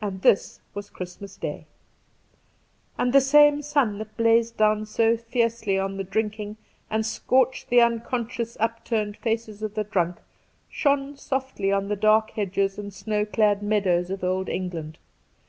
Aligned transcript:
And 0.00 0.22
this 0.22 0.60
was 0.72 0.88
Christmas 0.88 1.36
Day! 1.36 1.66
And 2.96 3.12
the 3.12 3.20
same 3.20 3.60
sun 3.60 3.98
that 3.98 4.16
blazed 4.16 4.56
down 4.56 4.86
so 4.86 5.16
fiercely 5.16 5.76
on 5.76 5.96
the 5.96 6.04
drinking, 6.04 6.58
and 6.88 7.04
scorched 7.04 7.68
the 7.68 7.80
unconscious 7.80 8.56
upturned 8.60 9.16
faces 9.16 9.60
of 9.60 9.74
the 9.74 9.82
drunk, 9.82 10.18
shone 10.70 11.16
softly 11.16 11.72
on 11.72 11.88
the 11.88 11.96
dark 11.96 12.30
hedges 12.30 12.78
and 12.78 12.94
snow 12.94 13.24
clad 13.24 13.60
meadows 13.64 14.10
of 14.10 14.22
old 14.22 14.48
England. 14.48 14.96